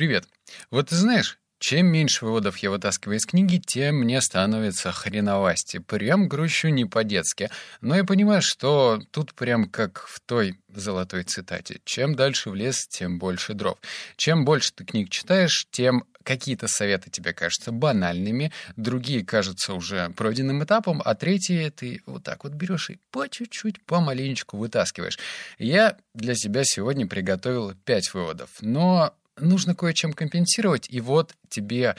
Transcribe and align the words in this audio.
Привет. 0.00 0.24
Вот 0.70 0.88
ты 0.88 0.96
знаешь, 0.96 1.38
чем 1.58 1.88
меньше 1.88 2.24
выводов 2.24 2.56
я 2.56 2.70
вытаскиваю 2.70 3.18
из 3.18 3.26
книги, 3.26 3.58
тем 3.58 3.96
мне 3.96 4.22
становится 4.22 4.92
хреновасти. 4.92 5.76
Прям 5.76 6.26
грущу 6.26 6.68
не 6.68 6.86
по-детски. 6.86 7.50
Но 7.82 7.94
я 7.94 8.04
понимаю, 8.04 8.40
что 8.40 9.02
тут 9.10 9.34
прям 9.34 9.68
как 9.68 10.06
в 10.08 10.20
той 10.20 10.58
золотой 10.74 11.24
цитате. 11.24 11.82
Чем 11.84 12.14
дальше 12.14 12.48
в 12.48 12.54
лес, 12.54 12.86
тем 12.88 13.18
больше 13.18 13.52
дров. 13.52 13.76
Чем 14.16 14.46
больше 14.46 14.72
ты 14.72 14.86
книг 14.86 15.10
читаешь, 15.10 15.66
тем 15.70 16.04
какие-то 16.24 16.66
советы 16.66 17.10
тебе 17.10 17.34
кажутся 17.34 17.70
банальными, 17.70 18.52
другие 18.76 19.22
кажутся 19.22 19.74
уже 19.74 20.08
пройденным 20.16 20.64
этапом, 20.64 21.02
а 21.04 21.14
третьи 21.14 21.68
ты 21.70 22.02
вот 22.06 22.24
так 22.24 22.44
вот 22.44 22.54
берешь 22.54 22.88
и 22.88 22.98
по 23.10 23.28
чуть-чуть, 23.28 23.84
помаленечку 23.84 24.56
вытаскиваешь. 24.56 25.18
Я 25.58 25.98
для 26.14 26.34
себя 26.34 26.62
сегодня 26.64 27.06
приготовил 27.06 27.74
пять 27.84 28.14
выводов, 28.14 28.50
но 28.60 29.14
нужно 29.40 29.74
кое-чем 29.74 30.12
компенсировать, 30.12 30.86
и 30.90 31.00
вот 31.00 31.34
тебе 31.48 31.96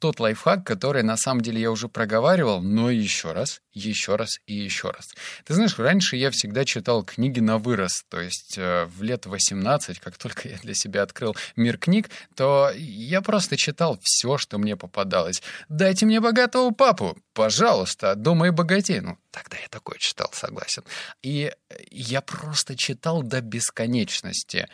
тот 0.00 0.18
лайфхак, 0.18 0.66
который 0.66 1.04
на 1.04 1.16
самом 1.16 1.40
деле 1.40 1.60
я 1.60 1.70
уже 1.70 1.88
проговаривал, 1.88 2.60
но 2.60 2.90
еще 2.90 3.30
раз, 3.30 3.62
еще 3.72 4.16
раз 4.16 4.40
и 4.46 4.54
еще 4.54 4.90
раз. 4.90 5.14
Ты 5.44 5.54
знаешь, 5.54 5.78
раньше 5.78 6.16
я 6.16 6.32
всегда 6.32 6.64
читал 6.64 7.04
книги 7.04 7.38
на 7.38 7.58
вырос, 7.58 8.04
то 8.08 8.20
есть 8.20 8.58
э, 8.58 8.86
в 8.86 9.02
лет 9.04 9.26
18, 9.26 10.00
как 10.00 10.18
только 10.18 10.48
я 10.48 10.58
для 10.58 10.74
себя 10.74 11.02
открыл 11.02 11.36
мир 11.54 11.78
книг, 11.78 12.10
то 12.34 12.72
я 12.74 13.22
просто 13.22 13.56
читал 13.56 14.00
все, 14.02 14.36
что 14.36 14.58
мне 14.58 14.76
попадалось. 14.76 15.42
«Дайте 15.68 16.06
мне 16.06 16.20
богатого 16.20 16.72
папу, 16.72 17.16
пожалуйста, 17.32 18.16
думай 18.16 18.50
богатей». 18.50 18.98
Ну, 18.98 19.16
тогда 19.30 19.56
я 19.58 19.68
такое 19.68 19.96
читал, 19.98 20.28
согласен. 20.32 20.82
И 21.22 21.52
я 21.92 22.20
просто 22.20 22.76
читал 22.76 23.22
до 23.22 23.40
бесконечности 23.40 24.68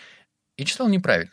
и 0.56 0.64
читал 0.64 0.88
неправильно. 0.88 1.32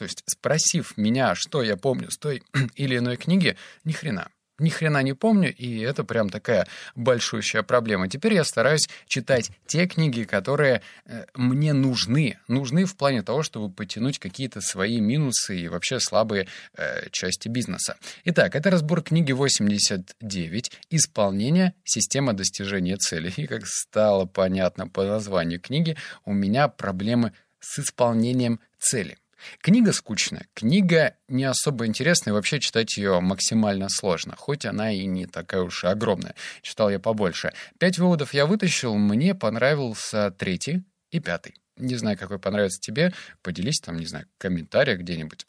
То 0.00 0.04
есть, 0.04 0.22
спросив 0.26 0.96
меня, 0.96 1.34
что 1.34 1.62
я 1.62 1.76
помню 1.76 2.10
с 2.10 2.16
той 2.16 2.42
или 2.74 2.96
иной 2.96 3.18
книги, 3.18 3.58
ни 3.84 3.92
хрена. 3.92 4.30
Ни 4.58 4.70
хрена 4.70 5.02
не 5.02 5.12
помню, 5.12 5.54
и 5.54 5.80
это 5.80 6.04
прям 6.04 6.30
такая 6.30 6.66
большущая 6.94 7.62
проблема. 7.62 8.08
Теперь 8.08 8.32
я 8.32 8.44
стараюсь 8.44 8.88
читать 9.08 9.50
те 9.66 9.86
книги, 9.86 10.24
которые 10.24 10.80
э, 11.04 11.26
мне 11.34 11.74
нужны. 11.74 12.38
Нужны 12.48 12.86
в 12.86 12.96
плане 12.96 13.22
того, 13.22 13.42
чтобы 13.42 13.70
потянуть 13.70 14.18
какие-то 14.18 14.62
свои 14.62 15.00
минусы 15.00 15.58
и 15.58 15.68
вообще 15.68 16.00
слабые 16.00 16.48
э, 16.78 17.10
части 17.10 17.48
бизнеса. 17.48 17.98
Итак, 18.24 18.56
это 18.56 18.70
разбор 18.70 19.02
книги 19.02 19.32
89 19.32 20.72
«Исполнение. 20.88 21.74
Система 21.84 22.32
достижения 22.32 22.96
целей». 22.96 23.34
И 23.36 23.46
как 23.46 23.66
стало 23.66 24.24
понятно 24.24 24.88
по 24.88 25.04
названию 25.04 25.60
книги, 25.60 25.98
у 26.24 26.32
меня 26.32 26.68
проблемы 26.68 27.34
с 27.60 27.78
исполнением 27.80 28.60
цели. 28.78 29.18
Книга 29.60 29.92
скучная, 29.92 30.46
книга 30.54 31.16
не 31.28 31.44
особо 31.44 31.86
интересная, 31.86 32.34
вообще 32.34 32.60
читать 32.60 32.96
ее 32.96 33.20
максимально 33.20 33.88
сложно, 33.88 34.34
хоть 34.36 34.66
она 34.66 34.92
и 34.92 35.04
не 35.06 35.26
такая 35.26 35.62
уж 35.62 35.84
и 35.84 35.86
огромная. 35.86 36.34
Читал 36.62 36.90
я 36.90 36.98
побольше. 36.98 37.52
Пять 37.78 37.98
выводов 37.98 38.34
я 38.34 38.46
вытащил, 38.46 38.94
мне 38.96 39.34
понравился 39.34 40.30
третий 40.30 40.84
и 41.10 41.20
пятый. 41.20 41.54
Не 41.76 41.96
знаю, 41.96 42.18
какой 42.18 42.38
понравится 42.38 42.80
тебе, 42.80 43.12
поделись 43.42 43.80
там, 43.80 43.96
не 43.96 44.06
знаю, 44.06 44.26
в 44.36 44.38
комментариях 44.38 45.00
где-нибудь. 45.00 45.46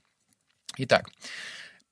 Итак, 0.77 1.09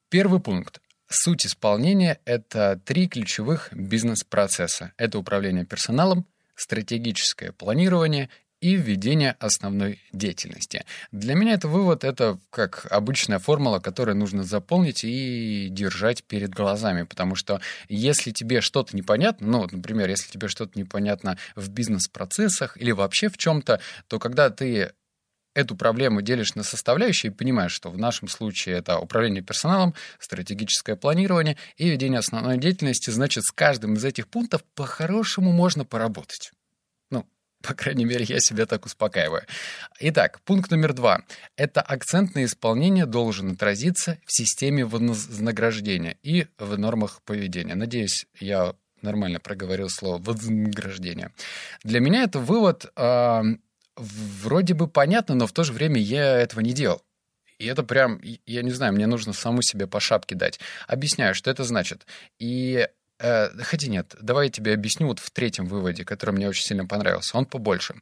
первый 0.10 0.40
пункт. 0.40 0.82
Суть 1.12 1.46
исполнения— 1.46 2.20
это 2.26 2.80
три 2.86 3.08
ключевых 3.08 3.70
бизнес-процесса. 3.74 4.94
Это 4.96 5.18
управление 5.18 5.66
персоналом, 5.66 6.28
стратегическое 6.56 7.52
планирование 7.52 8.30
и 8.62 8.76
введение 8.76 9.36
основной 9.40 10.00
деятельности. 10.12 10.86
Для 11.12 11.36
меня 11.36 11.54
это 11.54 11.68
вывод— 11.68 12.04
это 12.06 12.40
как 12.50 12.88
обычная 12.90 13.40
формула, 13.40 13.80
которую 13.80 14.18
нужно 14.18 14.44
заполнить 14.44 15.04
и 15.04 15.68
держать 15.70 16.24
перед 16.24 16.50
глазами, 16.52 17.04
потому 17.04 17.36
что 17.36 17.62
если 17.88 18.32
тебе 18.32 18.62
что-то 18.62 18.96
непонятно, 18.96 19.48
ну, 19.48 19.68
например, 19.72 20.10
если 20.10 20.32
тебе 20.32 20.48
что-то 20.48 20.78
непонятно 20.78 21.38
в 21.56 21.70
бизнес-процессах 21.70 22.78
или 22.78 22.92
вообще 22.92 23.30
в 23.30 23.38
чем-то, 23.38 23.80
то 24.08 24.20
когда 24.20 24.50
ты 24.50 24.92
эту 25.56 25.76
проблему 25.76 26.22
делишь 26.22 26.56
на 26.56 26.64
составляющие 26.64 27.32
понимаешь, 27.32 27.72
что 27.72 27.90
в 27.90 27.98
нашем 27.98 28.28
случае 28.28 28.78
это 28.78 29.00
управление 29.00 29.44
персоналом, 29.44 29.94
стратегическое 30.20 30.96
планирование 30.96 31.58
и 31.78 31.90
ведение 31.90 32.20
основной 32.20 32.58
деятельности, 32.58 33.10
значит, 33.10 33.44
с 33.46 33.52
каждым 33.52 33.96
из 33.96 34.06
этих 34.06 34.28
пунктов 34.28 34.64
по-хорошему 34.76 35.52
можно 35.52 35.86
поработать. 35.86 36.52
По 37.62 37.74
крайней 37.74 38.06
мере, 38.06 38.26
я 38.26 38.40
себя 38.40 38.66
так 38.66 38.86
успокаиваю. 38.86 39.44
Итак, 40.00 40.40
пункт 40.46 40.72
номер 40.72 40.94
два. 40.94 41.24
Это 41.58 41.82
акцент 41.82 42.36
на 42.36 42.46
исполнение 42.46 43.06
должен 43.06 43.52
отразиться 43.52 44.18
в 44.26 44.32
системе 44.32 44.86
вознаграждения 44.86 46.18
и 46.24 46.48
в 46.58 46.78
нормах 46.78 47.22
поведения. 47.24 47.76
Надеюсь, 47.76 48.28
я 48.40 48.76
нормально 49.02 49.40
проговорил 49.40 49.90
слово 49.90 50.22
вознаграждение. 50.22 51.32
Для 51.84 52.00
меня 52.00 52.24
это 52.24 52.40
вывод 52.40 52.92
э, 52.96 53.42
вроде 53.96 54.74
бы 54.74 54.88
понятно, 54.88 55.36
но 55.36 55.48
в 55.48 55.52
то 55.52 55.64
же 55.64 55.74
время 55.74 56.00
я 56.00 56.38
этого 56.38 56.62
не 56.62 56.72
делал. 56.72 57.02
И 57.58 57.66
это 57.66 57.84
прям, 57.84 58.22
я 58.46 58.62
не 58.62 58.72
знаю, 58.72 58.94
мне 58.94 59.06
нужно 59.06 59.34
саму 59.34 59.62
себе 59.62 59.86
по 59.86 60.00
шапке 60.00 60.34
дать. 60.34 60.62
Объясняю, 60.88 61.36
что 61.36 61.52
это 61.52 61.66
значит. 61.66 62.08
И 62.40 62.88
хотя 63.20 63.88
нет, 63.88 64.16
давай 64.22 64.48
я 64.48 64.52
тебе 64.52 64.74
объясню 64.74 65.08
вот 65.08 65.20
в 65.20 65.30
третьем 65.32 65.66
выводе, 65.66 66.06
который 66.06 66.32
мне 66.32 66.48
очень 66.48 66.64
сильно 66.64 66.86
понравился. 66.86 67.38
Он 67.38 67.46
побольше. 67.46 67.96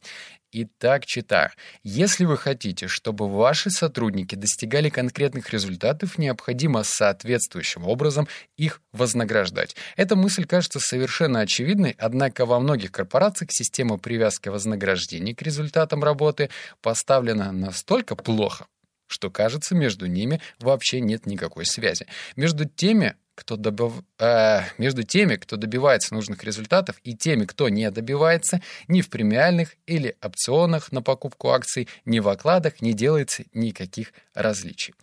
Итак, 0.52 1.06
читаю. 1.06 1.52
Если 1.84 2.24
вы 2.24 2.38
хотите, 2.38 2.88
чтобы 2.88 3.30
ваши 3.30 3.70
сотрудники 3.70 4.36
достигали 4.36 4.90
конкретных 4.90 5.50
результатов, 5.52 6.18
необходимо 6.18 6.84
соответствующим 6.84 7.86
образом 7.86 8.30
их 8.56 8.82
вознаграждать. 8.94 9.76
Эта 9.98 10.16
мысль 10.16 10.46
кажется 10.46 10.80
совершенно 10.80 11.42
очевидной, 11.42 11.96
однако 11.98 12.46
во 12.46 12.60
многих 12.60 12.94
корпорациях 12.94 13.52
система 13.52 13.98
привязки 13.98 14.48
вознаграждений 14.48 15.34
к 15.34 15.42
результатам 15.42 16.04
работы 16.04 16.50
поставлена 16.82 17.52
настолько 17.52 18.16
плохо, 18.16 18.68
что 19.08 19.30
кажется, 19.30 19.76
между 19.76 20.06
ними 20.06 20.42
вообще 20.60 21.02
нет 21.02 21.26
никакой 21.26 21.66
связи. 21.66 22.08
Между 22.38 22.66
теми, 22.66 23.16
кто 23.38 23.56
добив... 23.56 23.94
э, 24.18 24.62
между 24.80 25.04
теми, 25.04 25.36
кто 25.36 25.58
добивается 25.58 26.16
нужных 26.16 26.44
результатов, 26.44 26.96
и 27.04 27.16
теми, 27.16 27.46
кто 27.46 27.70
не 27.70 27.90
добивается, 27.92 28.62
ни 28.88 29.02
в 29.02 29.10
премиальных 29.10 29.76
или 29.86 30.18
опционах 30.22 30.92
на 30.92 31.04
покупку 31.04 31.50
акций, 31.50 31.88
ни 32.04 32.20
в 32.20 32.28
окладах 32.28 32.82
не 32.82 32.94
делается 32.94 33.44
никаких 33.54 34.12
различий. 34.34 34.96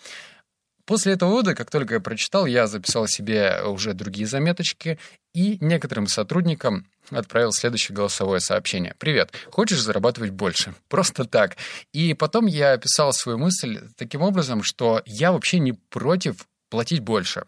После 0.85 1.15
этого 1.15 1.31
вывода, 1.31 1.55
как 1.55 1.71
только 1.71 1.95
я 1.95 2.01
прочитал, 2.01 2.45
я 2.45 2.67
записал 2.67 3.07
себе 3.07 3.63
уже 3.65 3.95
другие 3.95 4.27
заметочки 4.27 4.99
и 5.33 5.57
некоторым 5.61 6.07
сотрудникам 6.09 6.87
отправил 7.11 7.53
следующее 7.53 7.95
голосовое 7.95 8.41
сообщение. 8.41 8.95
«Привет, 8.99 9.33
хочешь 9.51 9.81
зарабатывать 9.81 10.31
больше?» 10.31 10.75
Просто 10.89 11.25
так. 11.25 11.57
И 11.93 12.15
потом 12.15 12.47
я 12.47 12.73
описал 12.73 13.13
свою 13.13 13.39
мысль 13.39 13.81
таким 13.97 14.23
образом, 14.23 14.63
что 14.63 15.03
я 15.07 15.33
вообще 15.33 15.59
не 15.59 15.73
против 15.73 16.47
платить 16.75 17.03
больше. 17.03 17.45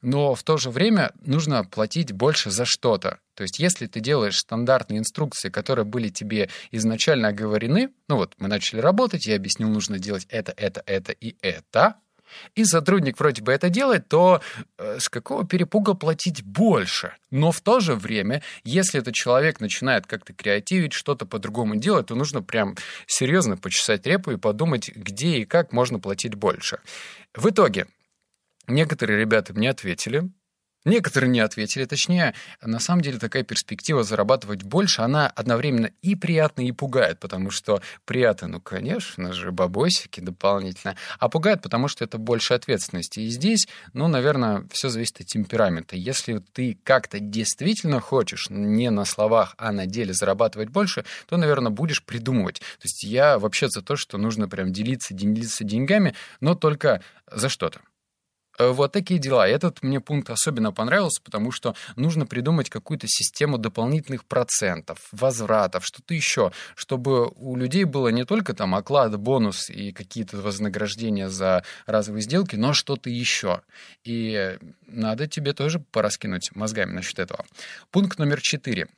Но 0.00 0.34
в 0.34 0.42
то 0.42 0.56
же 0.56 0.70
время 0.70 1.12
нужно 1.20 1.64
платить 1.64 2.12
больше 2.12 2.50
за 2.50 2.64
что-то. 2.64 3.18
То 3.34 3.42
есть 3.42 3.58
если 3.58 3.86
ты 3.86 4.00
делаешь 4.00 4.38
стандартные 4.38 5.00
инструкции, 5.00 5.50
которые 5.50 5.84
были 5.84 6.08
тебе 6.08 6.48
изначально 6.70 7.28
оговорены, 7.28 7.90
ну 8.08 8.16
вот 8.16 8.32
мы 8.38 8.48
начали 8.48 8.80
работать, 8.80 9.26
я 9.26 9.36
объяснил, 9.36 9.68
нужно 9.68 9.98
делать 9.98 10.26
это, 10.30 10.54
это, 10.56 10.82
это 10.86 11.12
и 11.12 11.36
это, 11.42 11.96
и 12.54 12.64
сотрудник 12.64 13.18
вроде 13.20 13.42
бы 13.42 13.52
это 13.52 13.68
делает, 13.68 14.08
то 14.08 14.40
э, 14.78 14.98
с 14.98 15.10
какого 15.10 15.46
перепуга 15.46 15.92
платить 15.92 16.42
больше? 16.42 17.12
Но 17.30 17.52
в 17.52 17.60
то 17.60 17.80
же 17.80 17.94
время, 17.94 18.42
если 18.64 19.00
этот 19.00 19.12
человек 19.12 19.60
начинает 19.60 20.06
как-то 20.06 20.32
креативить, 20.32 20.94
что-то 20.94 21.26
по-другому 21.26 21.76
делать, 21.76 22.06
то 22.06 22.14
нужно 22.14 22.42
прям 22.42 22.76
серьезно 23.06 23.58
почесать 23.58 24.06
репу 24.06 24.30
и 24.30 24.38
подумать, 24.38 24.88
где 24.88 25.40
и 25.40 25.44
как 25.44 25.74
можно 25.74 25.98
платить 25.98 26.34
больше. 26.34 26.78
В 27.34 27.50
итоге, 27.50 27.86
Некоторые 28.70 29.18
ребята 29.18 29.52
мне 29.52 29.68
ответили, 29.70 30.30
Некоторые 30.86 31.28
не 31.28 31.40
ответили, 31.40 31.84
точнее, 31.84 32.34
на 32.62 32.78
самом 32.78 33.02
деле 33.02 33.18
такая 33.18 33.42
перспектива 33.42 34.02
зарабатывать 34.02 34.62
больше, 34.62 35.02
она 35.02 35.26
одновременно 35.26 35.90
и 36.00 36.14
приятна, 36.14 36.62
и 36.62 36.72
пугает, 36.72 37.20
потому 37.20 37.50
что 37.50 37.82
приятно, 38.06 38.48
ну, 38.48 38.60
конечно 38.62 39.34
же, 39.34 39.52
бабосики 39.52 40.20
дополнительно, 40.20 40.96
а 41.18 41.28
пугает, 41.28 41.60
потому 41.60 41.86
что 41.88 42.02
это 42.02 42.16
больше 42.16 42.54
ответственности. 42.54 43.20
И 43.20 43.28
здесь, 43.28 43.68
ну, 43.92 44.08
наверное, 44.08 44.66
все 44.72 44.88
зависит 44.88 45.20
от 45.20 45.26
темперамента. 45.26 45.96
Если 45.96 46.38
ты 46.38 46.78
как-то 46.82 47.20
действительно 47.20 48.00
хочешь 48.00 48.48
не 48.48 48.88
на 48.88 49.04
словах, 49.04 49.54
а 49.58 49.72
на 49.72 49.84
деле 49.84 50.14
зарабатывать 50.14 50.70
больше, 50.70 51.04
то, 51.26 51.36
наверное, 51.36 51.70
будешь 51.70 52.02
придумывать. 52.02 52.60
То 52.60 52.84
есть 52.84 53.04
я 53.04 53.38
вообще 53.38 53.68
за 53.68 53.82
то, 53.82 53.96
что 53.96 54.16
нужно 54.16 54.48
прям 54.48 54.72
делиться, 54.72 55.12
делиться 55.12 55.62
деньгами, 55.62 56.14
но 56.40 56.54
только 56.54 57.02
за 57.30 57.50
что-то. 57.50 57.82
Э, 58.58 58.70
вот 58.70 58.92
такие 58.92 59.18
дела. 59.20 59.48
Этот 59.48 59.82
мне 59.82 60.00
пункт 60.00 60.30
особенно 60.30 60.72
понравился, 60.72 61.20
потому 61.22 61.50
что 61.52 61.74
нужно 61.96 62.26
придумать 62.26 62.70
какую-то 62.70 63.06
систему 63.08 63.58
дополнительных 63.58 64.24
процентов, 64.24 65.08
возвратов, 65.12 65.84
что-то 65.86 66.14
еще, 66.14 66.52
чтобы 66.74 67.28
у 67.36 67.56
людей 67.56 67.84
было 67.84 68.08
не 68.08 68.24
только 68.24 68.54
там 68.54 68.74
оклад, 68.74 69.18
бонус 69.18 69.70
и 69.70 69.92
какие-то 69.92 70.38
вознаграждения 70.38 71.28
за 71.28 71.64
разовые 71.86 72.22
сделки, 72.22 72.56
но 72.56 72.72
что-то 72.72 73.10
еще. 73.10 73.62
И 74.04 74.58
надо 74.86 75.26
тебе 75.26 75.52
тоже 75.52 75.80
пораскинуть 75.80 76.54
мозгами 76.54 76.92
насчет 76.92 77.18
этого. 77.18 77.44
Пункт 77.90 78.18
номер 78.18 78.40
четыре. 78.40 78.88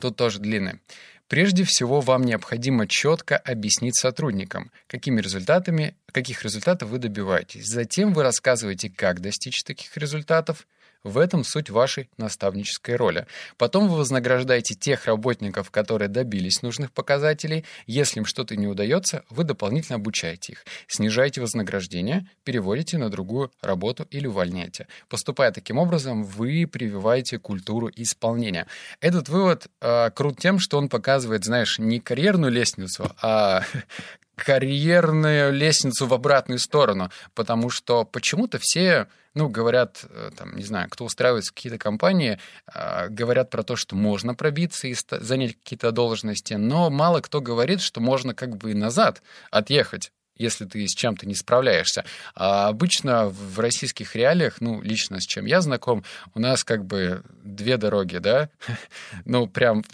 Тут 0.00 0.16
тоже 0.16 0.38
длинный. 0.38 0.80
Прежде 1.30 1.62
всего, 1.62 2.00
вам 2.00 2.24
необходимо 2.24 2.88
четко 2.88 3.36
объяснить 3.36 3.94
сотрудникам, 3.94 4.72
какими 4.88 5.20
результатами, 5.20 5.94
каких 6.10 6.42
результатов 6.42 6.88
вы 6.88 6.98
добиваетесь. 6.98 7.68
Затем 7.68 8.12
вы 8.12 8.24
рассказываете, 8.24 8.90
как 8.90 9.20
достичь 9.20 9.62
таких 9.62 9.96
результатов– 9.96 10.66
в 11.04 11.18
этом 11.18 11.44
суть 11.44 11.70
вашей 11.70 12.10
наставнической 12.16 12.96
роли. 12.96 13.26
Потом 13.56 13.88
вы 13.88 13.96
вознаграждаете 13.96 14.74
тех 14.74 15.06
работников, 15.06 15.70
которые 15.70 16.08
добились 16.08 16.62
нужных 16.62 16.92
показателей. 16.92 17.64
Если 17.86 18.18
им 18.18 18.24
что-то 18.24 18.56
не 18.56 18.66
удается, 18.66 19.24
вы 19.30 19.44
дополнительно 19.44 19.96
обучаете 19.96 20.52
их. 20.52 20.64
Снижаете 20.86 21.40
вознаграждение, 21.40 22.28
переводите 22.44 22.98
на 22.98 23.08
другую 23.08 23.50
работу 23.62 24.06
или 24.10 24.26
увольняете. 24.26 24.86
Поступая 25.08 25.52
таким 25.52 25.78
образом, 25.78 26.24
вы 26.24 26.66
прививаете 26.66 27.38
культуру 27.38 27.90
исполнения. 27.94 28.66
Этот 29.00 29.28
вывод 29.28 29.68
э, 29.80 30.10
крут 30.10 30.38
тем, 30.38 30.58
что 30.58 30.78
он 30.78 30.88
показывает, 30.88 31.44
знаешь, 31.44 31.78
не 31.78 32.00
карьерную 32.00 32.52
лестницу, 32.52 33.10
а 33.22 33.64
карьерную 34.44 35.52
лестницу 35.52 36.06
в 36.06 36.14
обратную 36.14 36.58
сторону, 36.58 37.10
потому 37.34 37.70
что 37.70 38.04
почему-то 38.04 38.58
все, 38.58 39.06
ну, 39.34 39.48
говорят, 39.48 40.04
э, 40.08 40.30
там, 40.36 40.56
не 40.56 40.64
знаю, 40.64 40.88
кто 40.88 41.04
устраивается 41.04 41.52
в 41.52 41.54
какие-то 41.54 41.78
компании, 41.78 42.38
э, 42.74 43.08
говорят 43.08 43.50
про 43.50 43.62
то, 43.62 43.76
что 43.76 43.96
можно 43.96 44.34
пробиться 44.34 44.88
и 44.88 44.96
занять 45.10 45.56
какие-то 45.56 45.92
должности, 45.92 46.54
но 46.54 46.90
мало 46.90 47.20
кто 47.20 47.40
говорит, 47.40 47.80
что 47.80 48.00
можно 48.00 48.34
как 48.34 48.56
бы 48.56 48.74
назад 48.74 49.22
отъехать 49.50 50.12
если 50.36 50.64
ты 50.64 50.88
с 50.88 50.94
чем-то 50.94 51.26
не 51.28 51.34
справляешься. 51.34 52.06
А 52.34 52.68
обычно 52.68 53.28
в 53.28 53.60
российских 53.60 54.16
реалиях, 54.16 54.62
ну, 54.62 54.80
лично 54.80 55.20
с 55.20 55.26
чем 55.26 55.44
я 55.44 55.60
знаком, 55.60 56.02
у 56.34 56.40
нас 56.40 56.64
как 56.64 56.86
бы 56.86 57.22
две 57.44 57.76
дороги, 57.76 58.16
да? 58.16 58.48
Ну, 59.26 59.46
прям, 59.46 59.84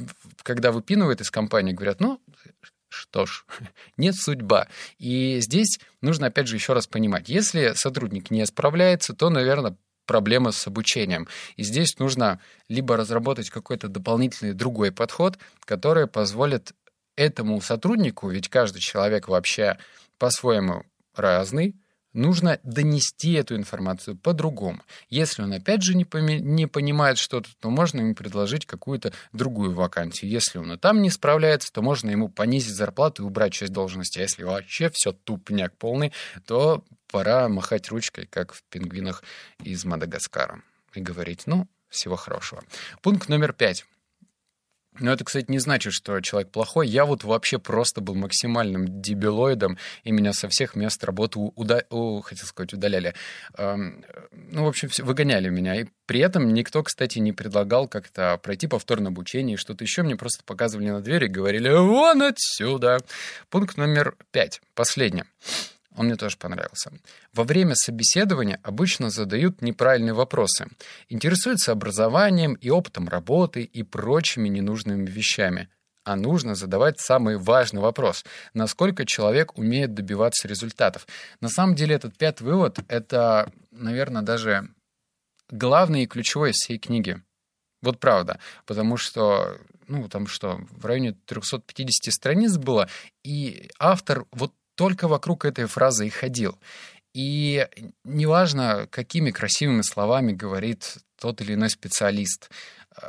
когда 0.44 0.70
выпинывают 0.70 1.20
из 1.20 1.32
компании, 1.32 1.72
говорят, 1.72 1.98
ну, 1.98 2.20
что 2.96 3.26
ж, 3.26 3.44
нет 3.96 4.14
судьба. 4.14 4.68
И 4.98 5.38
здесь 5.40 5.78
нужно, 6.00 6.28
опять 6.28 6.48
же, 6.48 6.56
еще 6.56 6.72
раз 6.72 6.86
понимать, 6.86 7.28
если 7.28 7.72
сотрудник 7.74 8.30
не 8.30 8.44
справляется, 8.46 9.14
то, 9.14 9.30
наверное, 9.30 9.76
проблема 10.06 10.52
с 10.52 10.66
обучением. 10.66 11.28
И 11.56 11.62
здесь 11.62 11.98
нужно 11.98 12.40
либо 12.68 12.96
разработать 12.96 13.50
какой-то 13.50 13.88
дополнительный 13.88 14.54
другой 14.54 14.92
подход, 14.92 15.38
который 15.64 16.06
позволит 16.06 16.72
этому 17.16 17.60
сотруднику, 17.60 18.28
ведь 18.28 18.48
каждый 18.48 18.80
человек 18.80 19.28
вообще 19.28 19.78
по-своему 20.18 20.84
разный, 21.14 21.76
нужно 22.16 22.58
донести 22.62 23.32
эту 23.34 23.56
информацию 23.56 24.16
по-другому. 24.16 24.82
Если 25.08 25.42
он, 25.42 25.52
опять 25.52 25.82
же, 25.82 25.94
не, 25.94 26.04
поми- 26.04 26.40
не 26.40 26.66
понимает 26.66 27.18
что-то, 27.18 27.50
то 27.60 27.70
можно 27.70 28.00
ему 28.00 28.14
предложить 28.14 28.66
какую-то 28.66 29.12
другую 29.32 29.72
вакансию. 29.72 30.30
Если 30.30 30.58
он 30.58 30.72
и 30.72 30.78
там 30.78 31.02
не 31.02 31.10
справляется, 31.10 31.72
то 31.72 31.82
можно 31.82 32.10
ему 32.10 32.28
понизить 32.28 32.74
зарплату 32.74 33.22
и 33.22 33.26
убрать 33.26 33.52
часть 33.52 33.72
должности. 33.72 34.18
А 34.18 34.22
если 34.22 34.42
вообще 34.42 34.90
все 34.90 35.12
тупняк 35.12 35.76
полный, 35.76 36.12
то 36.46 36.84
пора 37.10 37.48
махать 37.48 37.88
ручкой, 37.90 38.26
как 38.26 38.52
в 38.52 38.62
«Пингвинах 38.64 39.22
из 39.62 39.84
Мадагаскара», 39.84 40.62
и 40.94 41.00
говорить, 41.00 41.42
ну, 41.46 41.68
всего 41.88 42.16
хорошего. 42.16 42.62
Пункт 43.02 43.28
номер 43.28 43.52
пять. 43.52 43.86
Но 45.00 45.12
это, 45.12 45.24
кстати, 45.24 45.46
не 45.48 45.58
значит, 45.58 45.92
что 45.92 46.20
человек 46.20 46.50
плохой. 46.50 46.88
Я 46.88 47.04
вот 47.04 47.24
вообще 47.24 47.58
просто 47.58 48.00
был 48.00 48.14
максимальным 48.14 49.00
дебилоидом, 49.00 49.78
и 50.04 50.12
меня 50.12 50.32
со 50.32 50.48
всех 50.48 50.74
мест 50.74 51.02
работы 51.04 51.38
уда... 51.38 51.82
О, 51.90 52.20
хотел 52.20 52.46
сказать, 52.46 52.72
удаляли. 52.72 53.14
Эм, 53.58 54.04
ну, 54.32 54.64
в 54.64 54.68
общем, 54.68 54.88
выгоняли 55.04 55.48
меня. 55.48 55.80
И 55.80 55.86
при 56.06 56.20
этом 56.20 56.52
никто, 56.52 56.82
кстати, 56.82 57.18
не 57.18 57.32
предлагал 57.32 57.88
как-то 57.88 58.38
пройти 58.42 58.66
повторное 58.66 59.08
обучение 59.08 59.54
и 59.54 59.58
что-то 59.58 59.84
еще. 59.84 60.02
Мне 60.02 60.16
просто 60.16 60.44
показывали 60.44 60.90
на 60.90 61.00
дверь 61.00 61.24
и 61.24 61.28
говорили 61.28 61.70
«Вон 61.70 62.22
отсюда!». 62.22 62.98
Пункт 63.50 63.76
номер 63.76 64.16
пять, 64.30 64.60
последний. 64.74 65.24
Он 65.96 66.06
мне 66.06 66.16
тоже 66.16 66.36
понравился. 66.36 66.92
Во 67.32 67.44
время 67.44 67.74
собеседования 67.74 68.60
обычно 68.62 69.10
задают 69.10 69.62
неправильные 69.62 70.12
вопросы. 70.12 70.68
Интересуются 71.08 71.72
образованием 71.72 72.54
и 72.54 72.70
опытом 72.70 73.08
работы 73.08 73.62
и 73.62 73.82
прочими 73.82 74.48
ненужными 74.48 75.06
вещами. 75.06 75.68
А 76.04 76.14
нужно 76.14 76.54
задавать 76.54 77.00
самый 77.00 77.36
важный 77.36 77.80
вопрос. 77.80 78.24
Насколько 78.54 79.04
человек 79.06 79.58
умеет 79.58 79.94
добиваться 79.94 80.46
результатов. 80.46 81.06
На 81.40 81.48
самом 81.48 81.74
деле 81.74 81.96
этот 81.96 82.16
пятый 82.16 82.44
вывод— 82.44 82.78
это, 82.88 83.50
наверное, 83.72 84.22
даже 84.22 84.68
главный 85.50 86.04
и 86.04 86.06
ключевой 86.06 86.50
из 86.50 86.56
всей 86.56 86.78
книги. 86.78 87.20
Вот 87.82 87.98
правда. 87.98 88.38
Потому 88.66 88.96
что, 88.96 89.58
ну, 89.88 90.08
там 90.08 90.26
что, 90.26 90.60
в 90.70 90.84
районе 90.84 91.16
350 91.24 92.12
страниц 92.12 92.56
было, 92.56 92.88
и 93.24 93.70
автор 93.78 94.26
вот 94.30 94.52
только 94.76 95.08
вокруг 95.08 95.44
этой 95.44 95.66
фразы 95.66 96.06
и 96.06 96.10
ходил. 96.10 96.56
И 97.12 97.66
неважно, 98.04 98.86
какими 98.90 99.30
красивыми 99.30 99.82
словами 99.82 100.32
говорит 100.32 100.98
тот 101.18 101.40
или 101.40 101.54
иной 101.54 101.70
специалист, 101.70 102.50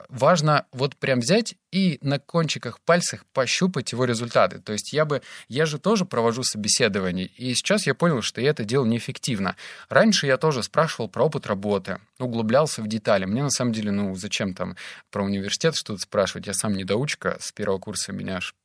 важно 0.10 0.66
вот 0.72 0.96
прям 0.96 1.20
взять 1.20 1.56
и 1.72 1.98
на 2.02 2.20
кончиках 2.20 2.80
пальцев 2.80 3.26
пощупать 3.34 3.92
его 3.92 4.06
результаты. 4.06 4.60
То 4.60 4.74
есть 4.74 4.94
я 4.94 5.06
бы, 5.06 5.22
я 5.48 5.66
же 5.66 5.78
тоже 5.78 6.06
провожу 6.06 6.44
собеседование, 6.44 7.28
и 7.28 7.54
сейчас 7.54 7.86
я 7.86 7.94
понял, 7.94 8.22
что 8.22 8.42
я 8.42 8.52
это 8.52 8.64
делал 8.64 8.86
неэффективно. 8.86 9.56
Раньше 9.90 10.28
я 10.28 10.38
тоже 10.38 10.64
спрашивал 10.64 11.10
про 11.10 11.26
опыт 11.26 11.48
работы, 11.48 12.00
углублялся 12.20 12.82
в 12.82 12.88
детали. 12.88 13.26
Мне 13.26 13.44
на 13.44 13.50
самом 13.50 13.74
деле, 13.74 13.92
ну, 13.92 14.16
зачем 14.16 14.54
там 14.54 14.76
про 15.12 15.24
университет 15.24 15.76
что-то 15.76 16.00
спрашивать? 16.00 16.48
Я 16.48 16.54
сам 16.54 16.74
недоучка, 16.74 17.38
с 17.40 17.52
первого 17.52 17.80
курса 17.80 18.14
меня 18.14 18.38
аж 18.38 18.56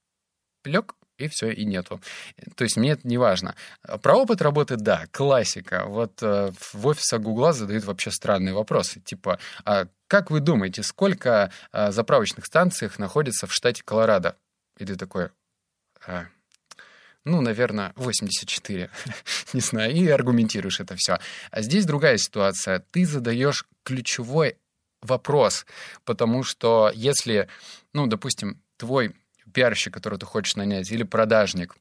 плек 0.63 0.95
и 1.19 1.29
все, 1.29 1.51
и 1.51 1.65
нету. 1.65 2.01
То 2.57 2.65
есть 2.65 2.77
мне 2.77 2.93
это 2.93 3.07
не 3.07 3.19
важно. 3.19 3.55
Про 4.03 4.17
опыт 4.17 4.43
работы, 4.43 4.77
да, 4.77 5.07
классика. 5.11 5.85
Вот 5.87 6.23
э, 6.23 6.51
в 6.73 6.87
офисах 6.87 7.21
Гугла 7.21 7.53
задают 7.53 7.85
вообще 7.85 8.11
странные 8.11 8.55
вопросы, 8.55 9.01
типа, 9.01 9.39
а 9.65 9.87
как 10.09 10.31
вы 10.31 10.41
думаете, 10.41 10.83
сколько 10.83 11.53
э, 11.73 11.93
заправочных 11.93 12.47
станций 12.47 12.91
находится 12.99 13.47
в 13.47 13.53
штате 13.53 13.83
Колорадо? 13.85 14.37
И 14.79 14.85
ты 14.85 14.97
такой, 14.97 15.31
а, 16.07 16.27
ну, 17.25 17.41
наверное, 17.41 17.93
84, 17.97 18.91
не 19.53 19.61
знаю, 19.61 19.95
и 19.95 20.09
аргументируешь 20.09 20.81
это 20.81 20.97
все. 20.97 21.19
А 21.51 21.63
здесь 21.63 21.87
другая 21.87 22.19
ситуация. 22.19 22.85
Ты 22.91 23.07
задаешь 23.07 23.67
ключевой 23.85 24.57
вопрос, 25.03 25.67
потому 26.05 26.43
что 26.43 26.91
если, 26.95 27.49
ну, 27.93 28.07
допустим, 28.07 28.61
твой 28.77 29.15
пиарщик, 29.53 29.95
которого 29.95 30.19
ты 30.19 30.27
хочешь 30.27 30.57
нанять, 30.57 30.91
или 30.91 31.03
продажник, 31.03 31.77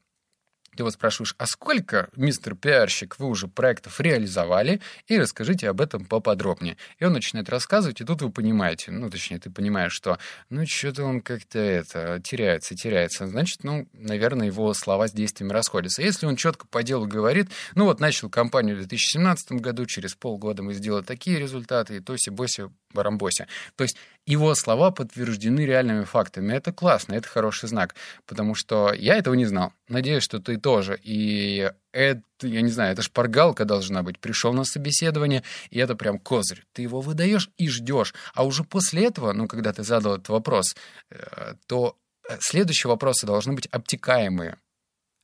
ты 0.76 0.84
вот 0.84 0.92
спрашиваешь, 0.94 1.34
а 1.38 1.46
сколько, 1.46 2.08
мистер 2.16 2.54
пиарщик, 2.54 3.18
вы 3.18 3.26
уже 3.26 3.46
проектов 3.48 4.00
реализовали, 4.00 4.80
и 5.06 5.18
расскажите 5.18 5.68
об 5.68 5.80
этом 5.80 6.04
поподробнее. 6.04 6.76
И 6.98 7.04
он 7.04 7.12
начинает 7.12 7.48
рассказывать, 7.48 8.00
и 8.00 8.04
тут 8.04 8.22
вы 8.22 8.30
понимаете, 8.30 8.90
ну, 8.90 9.10
точнее, 9.10 9.38
ты 9.38 9.50
понимаешь, 9.50 9.92
что, 9.92 10.18
ну, 10.48 10.64
что-то 10.66 11.04
он 11.04 11.20
как-то 11.20 11.58
это, 11.58 12.20
теряется, 12.22 12.74
теряется. 12.74 13.26
Значит, 13.26 13.64
ну, 13.64 13.86
наверное, 13.92 14.46
его 14.46 14.72
слова 14.74 15.08
с 15.08 15.12
действиями 15.12 15.52
расходятся. 15.52 16.02
Если 16.02 16.26
он 16.26 16.36
четко 16.36 16.66
по 16.66 16.82
делу 16.82 17.06
говорит, 17.06 17.48
ну, 17.74 17.84
вот 17.84 18.00
начал 18.00 18.30
компанию 18.30 18.76
в 18.76 18.78
2017 18.78 19.52
году, 19.52 19.86
через 19.86 20.14
полгода 20.14 20.62
мы 20.62 20.72
сделали 20.72 21.02
такие 21.04 21.38
результаты, 21.38 21.96
и 21.96 22.00
тоси-боси, 22.00 22.70
барамбоси. 22.92 23.46
То 23.76 23.84
есть 23.84 23.96
его 24.26 24.54
слова 24.54 24.90
подтверждены 24.90 25.60
реальными 25.60 26.04
фактами. 26.04 26.54
Это 26.54 26.72
классно, 26.72 27.14
это 27.14 27.26
хороший 27.26 27.68
знак, 27.68 27.94
потому 28.26 28.54
что 28.54 28.92
я 28.92 29.16
этого 29.16 29.34
не 29.34 29.46
знал. 29.46 29.72
Надеюсь, 29.88 30.22
что 30.22 30.38
ты 30.38 30.56
тоже. 30.62 30.98
И 31.02 31.70
это, 31.92 32.22
я 32.40 32.62
не 32.62 32.70
знаю, 32.70 32.92
это 32.92 33.02
шпаргалка 33.02 33.64
должна 33.64 34.02
быть. 34.02 34.18
Пришел 34.18 34.52
на 34.52 34.64
собеседование, 34.64 35.42
и 35.70 35.78
это 35.78 35.94
прям 35.94 36.18
козырь. 36.18 36.64
Ты 36.72 36.82
его 36.82 37.00
выдаешь 37.00 37.50
и 37.58 37.68
ждешь. 37.68 38.14
А 38.34 38.44
уже 38.44 38.64
после 38.64 39.06
этого, 39.06 39.32
ну, 39.32 39.46
когда 39.46 39.72
ты 39.72 39.82
задал 39.82 40.14
этот 40.14 40.28
вопрос, 40.30 40.74
э, 41.10 41.54
то 41.66 41.96
э, 42.28 42.36
следующие 42.40 42.88
вопросы 42.88 43.26
должны 43.26 43.52
быть 43.52 43.66
обтекаемые. 43.66 44.56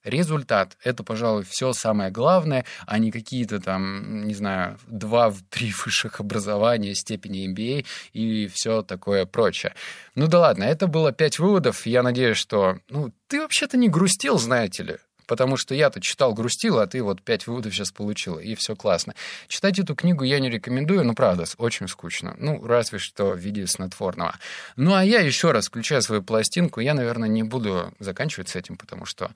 Результат— 0.05 0.77
это, 0.85 1.03
пожалуй, 1.03 1.43
все 1.45 1.73
самое 1.73 2.11
главное, 2.11 2.65
а 2.87 2.99
не 2.99 3.11
какие-то 3.11 3.61
там, 3.61 4.27
не 4.27 4.35
знаю, 4.35 4.79
два-три 4.87 5.73
высших 5.85 6.21
образования, 6.21 6.95
степени 6.95 7.53
MBA 7.53 7.85
и 8.13 8.47
все 8.49 8.83
такое 8.83 9.27
прочее. 9.27 9.75
Ну 10.15 10.29
да 10.29 10.41
ладно, 10.41 10.65
это 10.65 10.87
было 10.87 11.13
пять 11.13 11.39
выводов. 11.39 11.85
Я 11.87 12.03
надеюсь, 12.03 12.37
что... 12.37 12.79
Ну, 12.89 13.13
ты 13.27 13.41
вообще-то 13.41 13.77
не 13.77 13.89
грустил, 13.89 14.39
знаете 14.39 14.83
ли. 14.85 14.99
Потому 15.29 15.57
что 15.57 15.75
я-то 15.75 16.01
читал, 16.01 16.35
грустил, 16.35 16.81
а 16.81 16.87
ты 16.89 17.03
вот 17.03 17.23
пять 17.23 17.47
выводов 17.47 17.73
сейчас 17.73 17.93
получила, 17.93 18.41
и 18.41 18.57
все 18.57 18.75
классно. 18.75 19.15
Читать 19.47 19.79
эту 19.79 19.95
книгу 19.95 20.25
я 20.25 20.41
не 20.41 20.51
рекомендую, 20.51 21.05
ну, 21.05 21.15
правда, 21.15 21.45
очень 21.59 21.87
скучно. 21.87 22.35
Ну, 22.39 22.67
разве 22.67 22.99
что 22.99 23.33
в 23.33 23.39
виде 23.39 23.67
снотворного. 23.67 24.35
Ну, 24.75 24.95
а 24.95 25.05
я 25.05 25.21
еще 25.21 25.53
раз 25.53 25.69
включаю 25.69 26.03
свою 26.03 26.23
пластинку, 26.23 26.81
я, 26.81 26.95
наверное, 26.95 27.29
не 27.29 27.45
буду 27.45 27.95
заканчивать 28.01 28.49
с 28.49 28.57
этим, 28.57 28.77
потому 28.77 29.05
что 29.05 29.31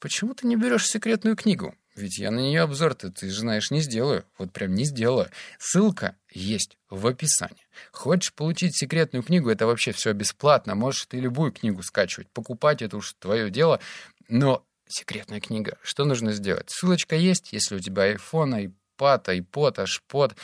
почему 0.00 0.34
ты 0.34 0.46
не 0.46 0.56
берешь 0.56 0.86
секретную 0.86 1.36
книгу? 1.36 1.74
Ведь 1.94 2.18
я 2.18 2.30
на 2.30 2.40
нее 2.40 2.60
обзор-то, 2.60 3.10
ты 3.10 3.30
же 3.30 3.40
знаешь, 3.40 3.70
не 3.70 3.80
сделаю. 3.80 4.26
Вот 4.36 4.52
прям 4.52 4.74
не 4.74 4.84
сделаю. 4.84 5.30
Ссылка 5.58 6.14
есть 6.30 6.76
в 6.90 7.06
описании. 7.06 7.66
Хочешь 7.90 8.34
получить 8.34 8.76
секретную 8.76 9.22
книгу, 9.22 9.48
это 9.48 9.66
вообще 9.66 9.92
все 9.92 10.12
бесплатно. 10.12 10.74
Можешь 10.74 11.06
ты 11.06 11.18
любую 11.18 11.52
книгу 11.52 11.82
скачивать, 11.82 12.28
покупать, 12.28 12.82
это 12.82 12.98
уж 12.98 13.14
твое 13.18 13.50
дело. 13.50 13.80
Но 14.28 14.62
секретная 14.88 15.40
книга, 15.40 15.78
что 15.82 16.04
нужно 16.04 16.32
сделать? 16.32 16.70
Ссылочка 16.70 17.16
есть, 17.16 17.52
если 17.52 17.76
у 17.76 17.80
тебя 17.80 18.12
iPhone, 18.12 18.72
iPad, 18.98 19.24
iPod, 19.24 19.80
ашпод, 19.80 20.36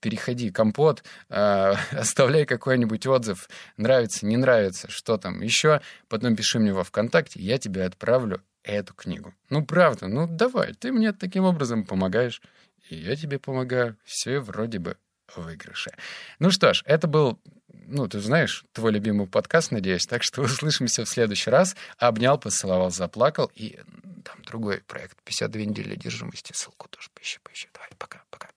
переходи 0.00 0.50
компот, 0.50 1.04
э, 1.28 1.74
оставляй 1.92 2.46
какой-нибудь 2.46 3.06
отзыв, 3.06 3.48
нравится, 3.76 4.26
не 4.26 4.36
нравится, 4.36 4.90
что 4.90 5.16
там 5.16 5.40
еще, 5.40 5.80
потом 6.08 6.36
пиши 6.36 6.58
мне 6.58 6.72
во 6.72 6.84
ВКонтакте, 6.84 7.40
я 7.40 7.58
тебе 7.58 7.84
отправлю 7.84 8.42
эту 8.62 8.94
книгу. 8.94 9.34
Ну, 9.50 9.64
правда, 9.64 10.08
ну 10.08 10.26
давай, 10.26 10.74
ты 10.74 10.92
мне 10.92 11.12
таким 11.12 11.44
образом 11.44 11.84
помогаешь, 11.84 12.42
и 12.90 12.96
я 12.96 13.16
тебе 13.16 13.38
помогаю. 13.38 13.96
Все 14.04 14.40
вроде 14.40 14.78
бы 14.78 14.96
выигрыше. 15.36 15.90
Ну 16.38 16.50
что 16.50 16.72
ж, 16.72 16.82
это 16.86 17.06
был, 17.06 17.38
ну, 17.88 18.06
ты 18.06 18.20
знаешь, 18.20 18.64
твой 18.72 18.92
любимый 18.92 19.26
подкаст, 19.26 19.72
надеюсь, 19.72 20.06
так 20.06 20.22
что 20.22 20.42
услышимся 20.42 21.04
в 21.04 21.08
следующий 21.08 21.50
раз. 21.50 21.74
Обнял, 21.98 22.38
поцеловал, 22.38 22.90
заплакал, 22.90 23.50
и 23.54 23.78
там 24.24 24.42
другой 24.46 24.82
проект 24.86 25.16
«52 25.26 25.64
недели 25.64 25.94
одержимости». 25.94 26.52
Ссылку 26.52 26.88
тоже 26.88 27.08
поищи, 27.14 27.38
поищи. 27.42 27.68
Давай, 27.72 27.88
пока, 27.98 28.22
пока. 28.30 28.48